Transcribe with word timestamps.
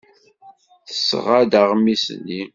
Tesɣa-d 0.87 1.53
aɣmis-nni. 1.61 2.41